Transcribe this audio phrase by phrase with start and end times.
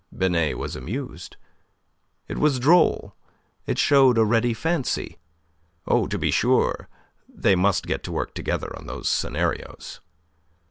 [0.11, 1.37] Binet was amused.
[2.27, 3.13] It was droll;
[3.67, 5.19] it showed a ready fancy.
[5.85, 6.87] Oh, to be sure,
[7.29, 9.99] they must get to work together on those scenarios.